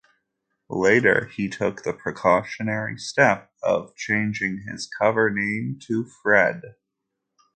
[0.71, 6.63] Later he took the precautionary step of changing his cover name to "Fred".